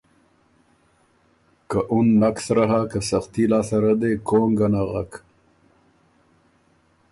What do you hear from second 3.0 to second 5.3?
سختي لاسته ره دې کونګه نغک۔